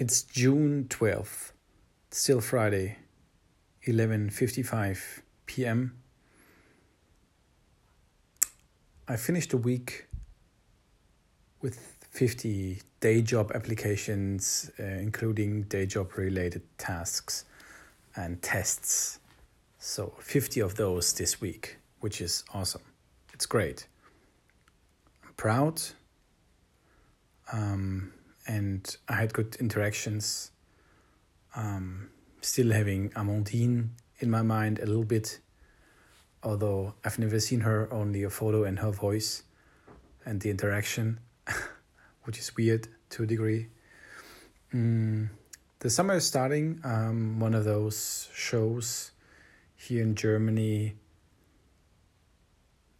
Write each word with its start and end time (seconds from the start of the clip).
It's 0.00 0.22
June 0.22 0.86
12th, 0.88 1.52
still 2.10 2.40
Friday, 2.40 2.96
11:55 3.86 5.20
p.m. 5.44 5.92
I 9.06 9.16
finished 9.16 9.52
a 9.52 9.58
week 9.58 10.06
with 11.60 11.76
50 12.12 12.80
day 13.00 13.20
job 13.20 13.52
applications, 13.54 14.70
uh, 14.80 14.84
including 14.84 15.64
day 15.64 15.84
job 15.84 16.16
related 16.16 16.62
tasks 16.78 17.44
and 18.16 18.40
tests. 18.40 19.18
So 19.78 20.14
50 20.20 20.60
of 20.60 20.76
those 20.76 21.12
this 21.12 21.42
week, 21.42 21.76
which 22.00 22.22
is 22.22 22.42
awesome. 22.54 22.86
It's 23.34 23.44
great. 23.44 23.86
I'm 25.26 25.34
proud. 25.34 25.82
Um, 27.52 28.14
and 28.50 28.96
I 29.08 29.14
had 29.14 29.32
good 29.32 29.56
interactions. 29.60 30.50
Um, 31.54 32.10
still 32.40 32.72
having 32.72 33.10
Amandine 33.10 33.90
in 34.18 34.28
my 34.28 34.42
mind 34.42 34.80
a 34.80 34.86
little 34.86 35.04
bit, 35.04 35.38
although 36.42 36.94
I've 37.04 37.18
never 37.18 37.38
seen 37.38 37.60
her, 37.60 37.88
only 37.92 38.24
a 38.24 38.30
photo 38.30 38.64
and 38.64 38.80
her 38.80 38.90
voice 38.90 39.44
and 40.24 40.40
the 40.40 40.50
interaction, 40.50 41.20
which 42.24 42.38
is 42.40 42.56
weird 42.56 42.88
to 43.10 43.22
a 43.22 43.26
degree. 43.26 43.68
Mm, 44.74 45.28
the 45.78 45.90
summer 45.90 46.14
is 46.14 46.26
starting. 46.26 46.80
Um, 46.82 47.38
one 47.38 47.54
of 47.54 47.64
those 47.64 48.28
shows 48.34 49.12
here 49.76 50.02
in 50.02 50.16
Germany, 50.16 50.96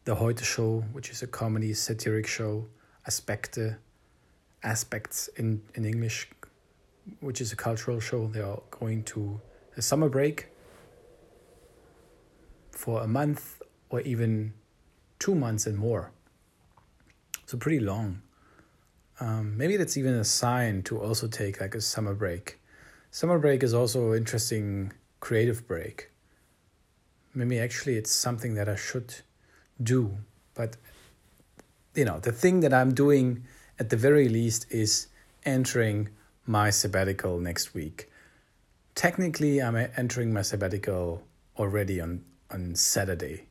the 0.05 0.15
Heute 0.15 0.45
Show, 0.45 0.85
which 0.93 1.11
is 1.11 1.23
a 1.23 1.27
comedy 1.27 1.75
satiric 1.75 2.29
show, 2.29 2.69
Aspekte, 3.09 3.79
aspects 4.63 5.29
in, 5.37 5.63
in 5.75 5.85
English, 5.85 6.29
which 7.21 7.41
is 7.41 7.53
a 7.53 7.57
cultural 7.57 8.01
show. 8.01 8.27
They 8.27 8.41
are 8.41 8.61
going 8.71 9.05
to 9.05 9.41
a 9.77 9.83
summer 9.83 10.09
break 10.09 10.49
for 12.71 13.03
a 13.03 13.07
month 13.07 13.63
or 13.89 14.01
even 14.03 14.55
two 15.19 15.35
months 15.35 15.67
and 15.67 15.77
more. 15.77 16.13
So 17.47 17.59
pretty 17.59 17.81
long. 17.81 18.23
Um, 19.19 19.57
maybe 19.57 19.77
that's 19.77 19.97
even 19.97 20.15
a 20.15 20.25
sign 20.25 20.83
to 20.85 20.99
also 20.99 21.29
take 21.29 21.61
like 21.61 21.75
a 21.75 21.81
summer 21.81 22.15
break. 22.15 22.59
Summer 23.11 23.39
break 23.39 23.63
is 23.63 23.75
also 23.75 24.15
interesting 24.15 24.93
creative 25.21 25.67
break. 25.67 26.11
Maybe 27.35 27.59
actually 27.59 27.97
it's 27.97 28.11
something 28.11 28.55
that 28.55 28.69
I 28.69 28.77
should 28.77 29.17
do, 29.83 30.19
but 30.55 30.77
you 31.95 32.05
know, 32.05 32.19
the 32.21 32.33
thing 32.33 32.61
that 32.61 32.73
I'm 32.73 32.95
doing 32.95 33.45
at 33.81 33.91
the 33.91 33.97
very 33.97 34.29
least 34.29 34.67
is 34.71 35.09
entering 35.45 36.09
my 36.47 36.71
sabbatical 36.71 37.41
next 37.41 37.75
week. 37.75 38.09
Technically, 38.95 39.61
I'm 39.61 39.75
entering 39.97 40.33
my 40.33 40.43
sabbatical 40.43 41.23
already 41.57 42.01
on, 42.01 42.23
on 42.51 42.75
Saturday 42.77 43.47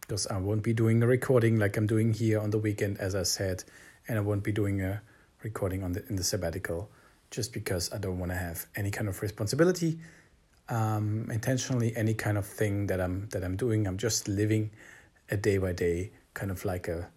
because 0.00 0.26
I 0.26 0.36
won't 0.38 0.62
be 0.62 0.74
doing 0.74 1.02
a 1.02 1.06
recording 1.06 1.58
like 1.58 1.76
I'm 1.76 1.86
doing 1.86 2.12
here 2.12 2.40
on 2.40 2.50
the 2.50 2.58
weekend, 2.58 2.98
as 2.98 3.14
I 3.14 3.22
said, 3.22 3.64
and 4.08 4.18
I 4.18 4.20
won't 4.20 4.42
be 4.42 4.52
doing 4.52 4.82
a 4.82 5.00
recording 5.42 5.82
on 5.82 5.92
the 5.92 6.06
in 6.08 6.16
the 6.16 6.24
sabbatical 6.24 6.90
just 7.30 7.52
because 7.52 7.92
I 7.92 7.98
don't 7.98 8.18
want 8.18 8.30
to 8.32 8.36
have 8.36 8.66
any 8.76 8.90
kind 8.90 9.08
of 9.08 9.22
responsibility 9.22 9.98
um, 10.68 11.28
intentionally 11.30 11.94
any 11.96 12.14
kind 12.14 12.38
of 12.38 12.46
thing 12.46 12.86
that 12.86 13.00
I'm 13.00 13.28
that 13.28 13.44
I'm 13.44 13.56
doing. 13.56 13.86
I'm 13.86 13.98
just 13.98 14.28
living 14.28 14.70
a 15.30 15.36
day 15.36 15.58
by 15.58 15.72
day 15.72 16.10
kind 16.34 16.50
of 16.50 16.64
like 16.64 16.88
a 16.88 17.08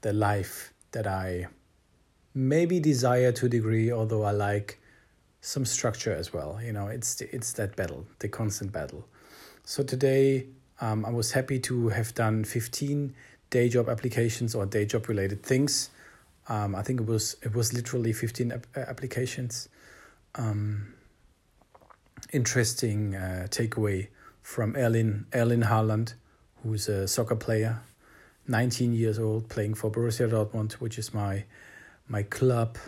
the 0.00 0.12
life 0.12 0.72
that 0.92 1.06
I 1.06 1.46
maybe 2.34 2.80
desire 2.80 3.32
to 3.32 3.46
a 3.46 3.48
degree, 3.48 3.92
although 3.92 4.24
I 4.24 4.32
like 4.32 4.80
some 5.40 5.64
structure 5.64 6.12
as 6.12 6.32
well. 6.32 6.58
You 6.62 6.72
know, 6.72 6.88
it's 6.88 7.20
it's 7.20 7.52
that 7.52 7.76
battle, 7.76 8.06
the 8.18 8.28
constant 8.28 8.72
battle. 8.72 9.06
So 9.64 9.82
today, 9.82 10.46
um, 10.80 11.04
I 11.04 11.10
was 11.10 11.32
happy 11.32 11.58
to 11.60 11.88
have 11.88 12.14
done 12.14 12.44
fifteen 12.44 13.14
day 13.50 13.68
job 13.68 13.88
applications 13.88 14.54
or 14.54 14.66
day 14.66 14.84
job 14.84 15.08
related 15.08 15.42
things. 15.42 15.90
Um, 16.48 16.74
I 16.74 16.82
think 16.82 17.00
it 17.00 17.06
was 17.06 17.36
it 17.42 17.54
was 17.54 17.72
literally 17.72 18.12
fifteen 18.12 18.52
ap- 18.52 18.66
uh, 18.76 18.80
applications. 18.80 19.68
Um, 20.34 20.94
interesting 22.32 23.14
uh, 23.14 23.46
takeaway 23.50 24.08
from 24.42 24.74
Erling 24.76 25.26
Erling 25.32 25.62
Haaland, 25.62 26.14
who's 26.62 26.88
a 26.88 27.06
soccer 27.06 27.36
player, 27.36 27.80
nineteen 28.48 28.92
years 28.92 29.18
old, 29.18 29.48
playing 29.48 29.74
for 29.74 29.90
Borussia 29.90 30.28
Dortmund, 30.28 30.72
which 30.74 30.98
is 30.98 31.14
my 31.14 31.44
my 32.08 32.22
club 32.22 32.78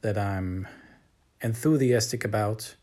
that 0.00 0.16
I'm 0.18 0.66
enthusiastic 1.40 2.24
about. 2.24 2.74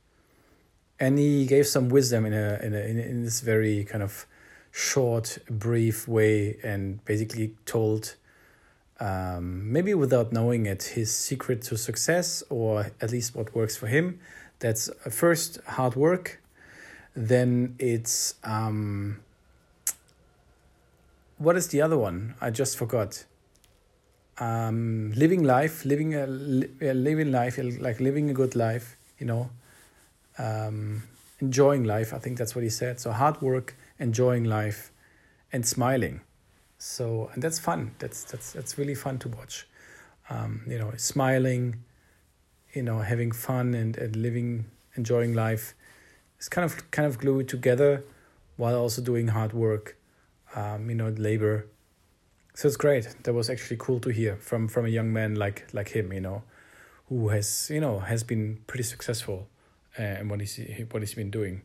And 1.00 1.18
he 1.18 1.46
gave 1.46 1.68
some 1.68 1.90
wisdom 1.90 2.26
in 2.26 2.34
a 2.34 2.60
in 2.62 2.74
a 2.74 2.80
in, 2.80 3.24
this 3.24 3.42
very 3.42 3.84
kind 3.84 4.04
of 4.04 4.28
short, 4.72 5.40
brief 5.50 6.08
way, 6.08 6.58
and 6.64 7.04
basically 7.06 7.56
told, 7.66 8.16
um, 9.00 9.72
maybe 9.72 9.94
without 9.94 10.32
knowing 10.32 10.66
it, 10.66 10.84
his 10.96 11.14
secret 11.14 11.64
to 11.64 11.78
success, 11.78 12.44
or 12.50 12.92
at 13.02 13.12
least 13.12 13.36
what 13.36 13.54
works 13.56 13.76
for 13.76 13.88
him. 13.88 14.20
That's 14.60 14.90
uh, 14.90 15.10
first 15.10 15.60
hard 15.66 15.96
work, 15.96 16.40
then 17.16 17.76
it's 17.80 18.36
um, 18.44 19.22
what 21.40 21.58
is 21.58 21.70
the 21.70 21.82
other 21.82 21.98
one? 21.98 22.36
I 22.40 22.52
just 22.52 22.78
forgot 22.78 23.26
um, 24.40 25.12
living 25.16 25.44
life, 25.44 25.86
living 25.86 26.16
a 26.16 26.26
living 26.28 27.32
life, 27.32 27.60
like 27.80 28.00
living 28.00 28.30
a 28.30 28.34
good 28.34 28.56
life, 28.56 28.98
you 29.20 29.26
know, 29.26 29.50
um, 30.38 31.04
enjoying 31.40 31.84
life. 31.84 32.14
I 32.14 32.20
think 32.20 32.38
that's 32.38 32.56
what 32.56 32.64
he 32.64 32.70
said. 32.70 33.00
So 33.00 33.12
hard 33.12 33.42
work, 33.42 33.76
enjoying 34.00 34.46
life, 34.46 34.92
and 35.52 35.66
smiling. 35.66 36.22
So 36.78 37.30
and 37.34 37.44
that's 37.44 37.60
fun. 37.60 37.96
That's 38.00 38.24
that's 38.24 38.54
that's 38.54 38.78
really 38.78 38.96
fun 38.96 39.20
to 39.20 39.30
watch. 39.30 39.68
Um, 40.30 40.62
you 40.68 40.80
know, 40.80 40.94
smiling, 40.98 41.84
you 42.74 42.84
know, 42.84 43.00
having 43.00 43.32
fun 43.32 43.74
and, 43.74 43.98
and 43.98 44.16
living, 44.16 44.66
enjoying 44.96 45.34
life. 45.34 45.76
It's 46.38 46.50
kind 46.50 46.66
of 46.66 46.90
kind 46.92 47.06
of 47.06 47.20
glued 47.20 47.48
together, 47.48 48.04
while 48.58 48.76
also 48.76 49.02
doing 49.02 49.28
hard 49.28 49.54
work. 49.54 49.98
Um, 50.56 50.90
you 50.90 50.96
know, 50.96 51.10
labor 51.10 51.68
so 52.54 52.68
it's 52.68 52.78
great. 52.78 53.08
That 53.24 53.34
was 53.34 53.50
actually 53.50 53.78
cool 53.78 54.00
to 54.02 54.10
hear 54.10 54.36
from 54.36 54.68
from 54.68 54.86
a 54.86 54.90
young 54.90 55.14
man 55.14 55.36
like 55.36 55.68
like 55.74 55.90
him, 55.90 56.12
you 56.12 56.22
know, 56.22 56.44
who 57.08 57.30
has 57.30 57.70
you 57.70 57.80
know 57.80 58.00
has 58.00 58.24
been 58.24 58.60
pretty 58.68 58.84
successful, 58.84 59.48
uh, 59.98 60.02
and 60.02 60.30
what 60.30 60.42
he's 60.42 60.60
what 60.92 61.02
he's 61.02 61.14
been 61.14 61.32
doing. 61.32 61.62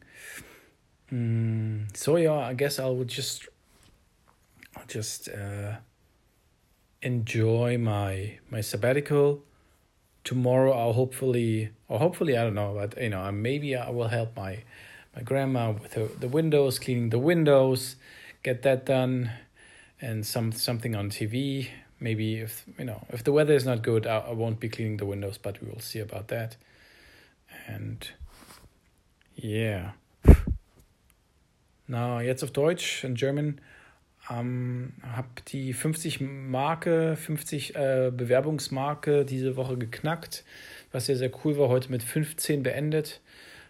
Mm, 1.12 1.96
so 1.96 2.16
yeah, 2.16 2.32
I 2.32 2.54
guess 2.54 2.78
I 2.78 2.86
would 2.86 3.08
just 3.08 3.48
just 4.86 5.28
uh, 5.28 5.76
enjoy 7.02 7.78
my 7.78 8.38
my 8.50 8.60
sabbatical. 8.60 9.42
Tomorrow 10.22 10.72
I'll 10.72 10.92
hopefully 10.92 11.70
or 11.88 11.98
hopefully 11.98 12.36
I 12.36 12.44
don't 12.44 12.54
know, 12.54 12.74
but 12.74 13.00
you 13.00 13.10
know 13.10 13.30
maybe 13.32 13.76
I 13.76 13.90
will 13.90 14.08
help 14.08 14.36
my 14.36 14.62
my 15.14 15.22
grandma 15.22 15.70
with 15.70 15.92
the, 15.92 16.10
the 16.20 16.28
windows, 16.28 16.78
cleaning 16.78 17.10
the 17.10 17.18
windows, 17.18 17.96
get 18.42 18.62
that 18.62 18.84
done 18.84 19.30
and 20.00 20.24
some 20.24 20.52
something 20.52 20.94
on 20.94 21.10
TV. 21.10 21.68
Maybe 21.98 22.40
if 22.40 22.64
you 22.78 22.84
know 22.84 23.04
if 23.10 23.24
the 23.24 23.32
weather 23.32 23.54
is 23.54 23.64
not 23.64 23.82
good, 23.82 24.06
I, 24.06 24.18
I 24.18 24.32
won't 24.32 24.60
be 24.60 24.68
cleaning 24.68 24.98
the 24.98 25.06
windows, 25.06 25.38
but 25.38 25.60
we 25.62 25.68
will 25.68 25.80
see 25.80 26.00
about 26.00 26.28
that. 26.28 26.56
And 27.66 28.08
yeah. 29.34 29.92
Na, 31.88 32.20
jetzt 32.20 32.42
auf 32.42 32.50
Deutsch 32.50 33.04
in 33.04 33.14
German. 33.14 33.60
Ähm, 34.28 34.94
habe 35.02 35.28
die 35.48 35.72
50 35.72 36.20
Marke, 36.20 37.16
50 37.16 37.76
äh, 37.76 38.10
Bewerbungsmarke 38.14 39.24
diese 39.24 39.54
Woche 39.56 39.76
geknackt, 39.76 40.44
was 40.90 41.06
sehr, 41.06 41.16
sehr 41.16 41.30
cool 41.44 41.56
war. 41.56 41.68
Heute 41.68 41.92
mit 41.92 42.02
15 42.02 42.64
beendet, 42.64 43.20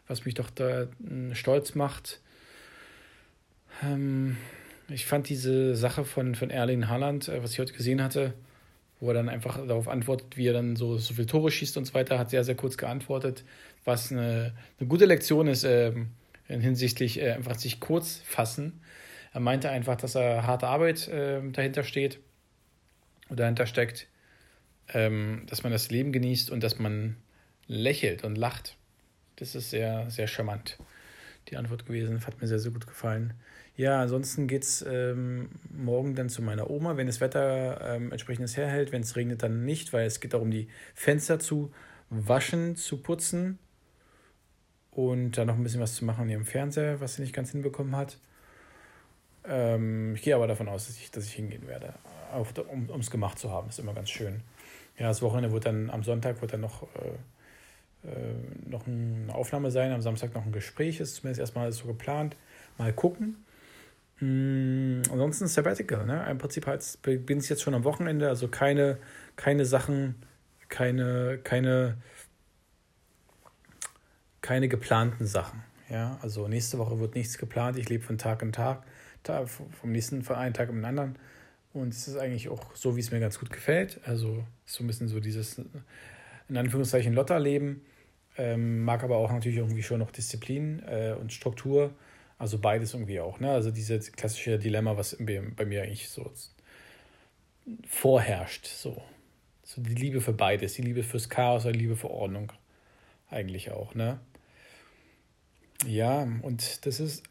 was 0.06 0.24
mich 0.24 0.32
doch 0.34 0.48
da 0.48 0.82
äh, 0.82 0.86
stolz 1.34 1.74
macht. 1.74 2.20
Ähm, 3.82 4.38
ich 4.88 5.06
fand 5.06 5.28
diese 5.28 5.74
Sache 5.74 6.04
von, 6.04 6.34
von 6.34 6.50
Erling 6.50 6.88
Haaland, 6.88 7.28
äh, 7.28 7.42
was 7.42 7.52
ich 7.52 7.58
heute 7.58 7.72
gesehen 7.72 8.02
hatte, 8.02 8.34
wo 9.00 9.08
er 9.08 9.14
dann 9.14 9.28
einfach 9.28 9.64
darauf 9.66 9.88
antwortet, 9.88 10.36
wie 10.36 10.46
er 10.46 10.52
dann 10.52 10.76
so, 10.76 10.96
so 10.98 11.14
viele 11.14 11.26
Tore 11.26 11.50
schießt 11.50 11.76
und 11.76 11.84
so 11.84 11.94
weiter, 11.94 12.18
hat 12.18 12.30
sehr, 12.30 12.44
sehr 12.44 12.54
kurz 12.54 12.76
geantwortet, 12.76 13.44
was 13.84 14.10
eine, 14.10 14.54
eine 14.78 14.88
gute 14.88 15.04
Lektion 15.04 15.48
ist 15.48 15.64
äh, 15.64 15.92
hinsichtlich 16.48 17.20
äh, 17.20 17.32
einfach 17.32 17.56
sich 17.56 17.80
kurz 17.80 18.22
fassen. 18.24 18.80
Er 19.32 19.40
meinte 19.40 19.68
einfach, 19.68 19.96
dass 19.96 20.14
er 20.14 20.46
harte 20.46 20.66
Arbeit 20.66 21.08
äh, 21.08 21.40
dahinter 21.50 21.84
steht 21.84 22.20
oder 23.28 23.42
dahinter 23.42 23.66
steckt, 23.66 24.06
ähm, 24.94 25.42
dass 25.48 25.62
man 25.62 25.72
das 25.72 25.90
Leben 25.90 26.12
genießt 26.12 26.50
und 26.50 26.62
dass 26.62 26.78
man 26.78 27.16
lächelt 27.66 28.24
und 28.24 28.36
lacht. 28.36 28.76
Das 29.36 29.54
ist 29.54 29.70
sehr, 29.70 30.08
sehr 30.08 30.26
charmant. 30.26 30.78
Die 31.48 31.56
Antwort 31.56 31.86
gewesen, 31.86 32.24
hat 32.26 32.40
mir 32.40 32.48
sehr, 32.48 32.58
sehr 32.58 32.72
gut 32.72 32.86
gefallen. 32.86 33.34
Ja, 33.76 34.00
ansonsten 34.00 34.48
geht 34.48 34.64
es 34.64 34.84
ähm, 34.88 35.50
morgen 35.70 36.14
dann 36.14 36.28
zu 36.28 36.42
meiner 36.42 36.70
Oma, 36.70 36.96
wenn 36.96 37.06
das 37.06 37.20
Wetter 37.20 37.80
ähm, 37.82 38.10
entsprechendes 38.10 38.56
herhält. 38.56 38.90
Wenn 38.90 39.02
es 39.02 39.16
regnet, 39.16 39.42
dann 39.42 39.64
nicht, 39.64 39.92
weil 39.92 40.06
es 40.06 40.20
geht 40.20 40.32
darum, 40.32 40.50
die 40.50 40.68
Fenster 40.94 41.38
zu 41.38 41.72
waschen, 42.10 42.76
zu 42.76 43.02
putzen 43.02 43.58
und 44.90 45.32
dann 45.32 45.46
noch 45.46 45.56
ein 45.56 45.62
bisschen 45.62 45.80
was 45.80 45.94
zu 45.94 46.04
machen 46.04 46.22
an 46.22 46.30
ihrem 46.30 46.46
Fernseher, 46.46 47.00
was 47.00 47.16
sie 47.16 47.22
nicht 47.22 47.34
ganz 47.34 47.50
hinbekommen 47.50 47.94
hat. 47.94 48.18
Ähm, 49.44 50.14
ich 50.14 50.22
gehe 50.22 50.34
aber 50.34 50.46
davon 50.46 50.68
aus, 50.68 50.86
dass 50.86 50.96
ich, 50.96 51.10
dass 51.10 51.26
ich 51.26 51.34
hingehen 51.34 51.66
werde, 51.68 51.94
um 52.68 53.00
es 53.00 53.10
gemacht 53.10 53.38
zu 53.38 53.50
haben. 53.50 53.68
Ist 53.68 53.78
immer 53.78 53.94
ganz 53.94 54.10
schön. 54.10 54.40
Ja, 54.98 55.08
das 55.08 55.20
Wochenende 55.20 55.52
wird 55.52 55.66
dann 55.66 55.90
am 55.90 56.02
Sonntag 56.02 56.40
wird 56.40 56.54
dann 56.54 56.62
noch, 56.62 56.84
äh, 56.94 57.18
noch 58.68 58.86
eine 58.86 59.34
Aufnahme 59.34 59.70
sein, 59.70 59.92
am 59.92 60.00
Samstag 60.00 60.34
noch 60.34 60.46
ein 60.46 60.52
Gespräch, 60.52 61.00
ist 61.00 61.16
zumindest 61.16 61.40
erstmal 61.40 61.64
alles 61.64 61.78
so 61.78 61.86
geplant. 61.86 62.36
Mal 62.78 62.92
gucken. 62.92 63.44
Mhm, 64.20 65.02
ansonsten 65.10 65.46
Sabbatical, 65.46 66.06
ne? 66.06 66.26
Im 66.30 66.38
Prinzip 66.38 66.66
halt, 66.66 66.82
bin 67.02 67.38
ich 67.38 67.48
jetzt 67.48 67.62
schon 67.62 67.74
am 67.74 67.84
Wochenende, 67.84 68.28
also 68.28 68.48
keine, 68.48 68.98
keine 69.36 69.64
Sachen, 69.66 70.16
keine, 70.68 71.38
keine 71.42 71.96
keine 74.46 74.68
geplanten 74.68 75.26
Sachen. 75.26 75.64
Ja, 75.90 76.20
also 76.22 76.46
nächste 76.46 76.78
Woche 76.78 77.00
wird 77.00 77.16
nichts 77.16 77.36
geplant. 77.36 77.76
Ich 77.78 77.88
lebe 77.88 78.04
von 78.04 78.16
Tag 78.16 78.42
in 78.42 78.52
Tag, 78.52 78.84
vom 79.24 79.90
nächsten 79.90 80.24
einen 80.28 80.54
Tag 80.54 80.68
im 80.68 80.84
anderen. 80.84 81.18
Und 81.72 81.92
es 81.92 82.06
ist 82.06 82.16
eigentlich 82.16 82.48
auch 82.48 82.74
so, 82.76 82.94
wie 82.94 83.00
es 83.00 83.10
mir 83.10 83.18
ganz 83.18 83.40
gut 83.40 83.50
gefällt. 83.50 84.00
Also 84.04 84.44
so 84.64 84.84
ein 84.84 84.86
bisschen 84.86 85.08
so 85.08 85.18
dieses, 85.18 85.60
in 86.48 86.56
Anführungszeichen, 86.56 87.12
Lotterleben. 87.12 87.84
Ähm, 88.38 88.84
mag 88.84 89.02
aber 89.02 89.16
auch 89.16 89.32
natürlich 89.32 89.58
irgendwie 89.58 89.82
schon 89.82 90.00
noch 90.00 90.10
Disziplin 90.10 90.82
äh, 90.86 91.14
und 91.18 91.32
Struktur. 91.32 91.94
Also 92.38 92.58
beides 92.58 92.92
irgendwie 92.92 93.20
auch. 93.20 93.40
Ne? 93.40 93.50
Also 93.50 93.70
dieses 93.70 94.12
klassische 94.12 94.58
Dilemma, 94.58 94.96
was 94.96 95.16
bei 95.18 95.64
mir 95.64 95.82
eigentlich 95.82 96.10
so 96.10 96.30
vorherrscht. 97.88 98.66
So. 98.66 99.02
so 99.64 99.80
die 99.80 99.94
Liebe 99.94 100.20
für 100.20 100.34
beides. 100.34 100.74
Die 100.74 100.82
Liebe 100.82 101.02
fürs 101.02 101.30
Chaos 101.30 101.62
die 101.62 101.70
Liebe 101.70 101.96
für 101.96 102.10
Ordnung. 102.10 102.52
Eigentlich 103.30 103.70
auch. 103.70 103.94
Ne? 103.94 104.20
Ja, 105.86 106.28
und 106.42 106.86
das 106.86 107.00
ist, 107.00 107.22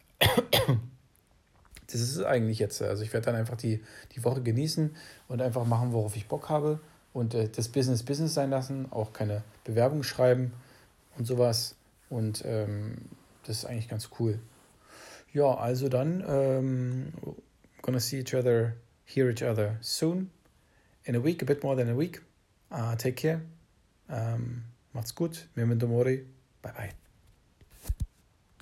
das 1.91 2.01
ist 2.01 2.23
eigentlich 2.23 2.57
jetzt. 2.57 2.81
Also 2.81 3.03
ich 3.03 3.13
werde 3.13 3.25
dann 3.27 3.35
einfach 3.35 3.57
die, 3.57 3.83
die 4.15 4.23
Woche 4.23 4.41
genießen 4.41 4.95
und 5.27 5.41
einfach 5.41 5.65
machen, 5.65 5.93
worauf 5.93 6.15
ich 6.15 6.27
Bock 6.27 6.49
habe 6.49 6.79
und 7.13 7.35
äh, 7.35 7.47
das 7.47 7.69
Business 7.69 8.01
Business 8.01 8.33
sein 8.33 8.49
lassen, 8.49 8.91
auch 8.91 9.13
keine 9.13 9.43
Bewerbung 9.63 10.01
schreiben 10.01 10.51
und 11.17 11.25
sowas. 11.25 11.75
Und 12.09 12.43
ähm, 12.45 12.97
das 13.43 13.57
ist 13.57 13.65
eigentlich 13.65 13.89
ganz 13.89 14.09
cool. 14.19 14.39
Ja, 15.33 15.53
also 15.55 15.89
dann, 15.89 16.23
ähm, 16.27 17.13
gonna 17.81 17.99
see 17.99 18.19
each 18.19 18.33
other, 18.33 18.75
hear 19.05 19.29
each 19.29 19.43
other 19.43 19.77
soon. 19.81 20.31
In 21.03 21.15
a 21.15 21.23
week, 21.23 21.41
a 21.41 21.45
bit 21.45 21.63
more 21.63 21.75
than 21.75 21.89
a 21.89 21.95
week. 21.95 22.21
Uh, 22.71 22.95
take 22.95 23.15
care. 23.15 23.41
Um, 24.09 24.63
macht's 24.93 25.13
gut. 25.13 25.47
Memento 25.55 25.87
mori. 25.87 26.25
Bye 26.61 26.71
bye. 26.71 27.04